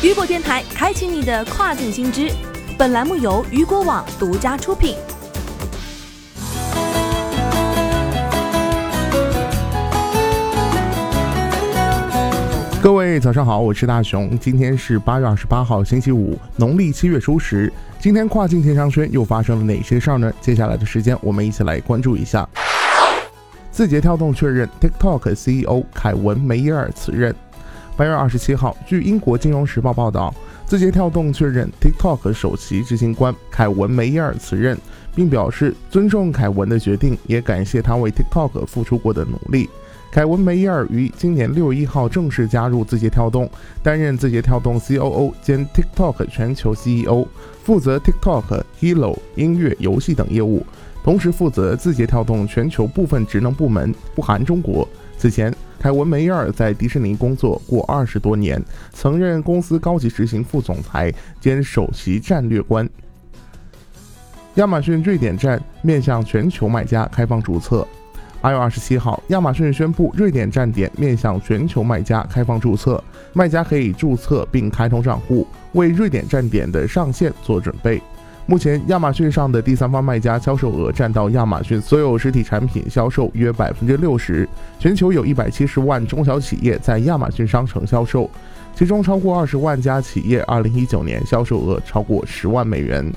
[0.00, 2.30] 雨果电台开启你的跨境新知。
[2.78, 4.94] 本栏目由雨果网独家出品。
[12.80, 14.38] 各位早上好，我是大熊。
[14.38, 17.72] 今天是八月二十八号，星期五，农历七月初十。
[17.98, 20.32] 今天跨境电商圈又发生了哪些事儿呢？
[20.40, 22.48] 接下来的时间，我们一起来关注一下。
[23.72, 27.34] 字节跳动确认 TikTok CEO 凯文梅耶尔辞任。
[27.98, 30.32] 八月二十七号，据英国金融时报报道，
[30.64, 34.78] 字节跳动确认 TikTok 首席执行官凯文梅耶尔辞任，
[35.16, 39.68] 并表示尊重凯文的决定，也感谢他为 TikTok 付出过的努力。
[40.12, 43.50] 凯文梅耶尔于今年六月一号正式加入字节跳动，
[43.82, 47.26] 担任字节跳动 COO 兼 TikTok 全球 CEO，
[47.64, 50.64] 负责 TikTok、Hello 音乐、游戏等业务，
[51.02, 54.88] 同时负责字节跳动全球部分职能部门，不含中国。
[55.16, 58.60] 此前，凯文梅耶尔在迪士尼工作过二十多年，
[58.92, 62.88] 曾任公司高级执行副总裁兼首席战略官。
[64.56, 67.86] 亚马逊瑞典站面向全球卖家开放注册。
[68.40, 78.02] 八月二十七号，亚马逊宣布瑞典站点面向全球卖家开放注册，卖家可以注册并开通账户，为瑞典站点的上线做准备。
[78.50, 84.48] 目前，亚马逊上的第三方卖家销售额占到亚马逊所有实体产品销售约百分之六十。
[84.78, 88.30] 全球有一百七十万中小企业在亚马逊商城销售，
[88.74, 93.12] 其中超过二十万家企业二零一九年销售额超过十万美元。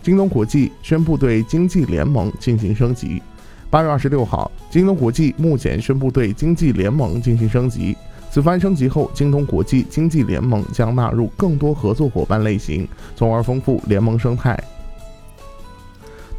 [0.00, 3.22] 京东国际宣布对经济联盟进行升级。
[3.68, 7.94] 八月二十六号，京东国际目前宣布对经济联盟进行升级。
[8.32, 14.58] 此番升级后，京东国际经济联盟将纳入更多合作伙伴类型，从而丰富联盟生态。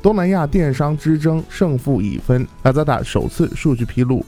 [0.00, 4.24] 东南亚电商之争胜负已分，Lazada 首次数据披露。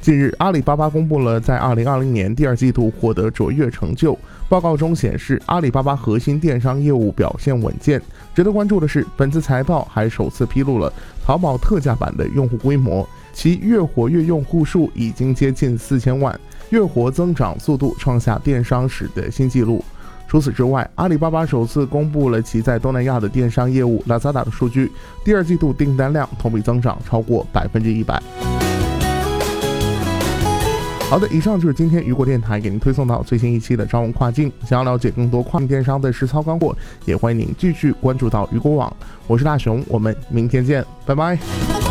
[0.00, 4.18] 近日，阿里巴巴公布了在2020年第二季度获得卓越成就。
[4.48, 8.02] 报告中显示，阿里巴巴核心电商业务表现稳健。
[8.34, 10.92] 值得关注的是，本次财报还首次披露了
[11.24, 16.38] 淘宝特价版的用户规模，其月活跃用户数已经接近四千万，
[16.70, 19.84] 月活增长速度创下电商史的新纪录。
[20.26, 24.90] 除此之外，阿里巴巴首次公布了其在东南亚的电商业务 Lazada 的数据，
[25.24, 28.22] 第二季度订单量同比增长超过百分之一百。
[31.10, 34.50] 好的，以上就是今天雨果电台给您推送到最新一期的招文跨境。
[34.66, 36.74] 想要了解更多跨境电商的实操干货，
[37.04, 38.92] 也欢迎您继续关注到雨果网。
[39.26, 41.83] 我是大熊，我们明天见，拜拜。